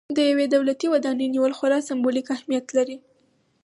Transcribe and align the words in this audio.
د 0.15 0.17
یوې 0.31 0.45
دولتي 0.55 0.87
ودانۍ 0.89 1.27
نیول 1.35 1.53
خورا 1.57 1.79
سمبولیک 1.89 2.27
اهمیت 2.35 2.65
لري. 2.77 2.97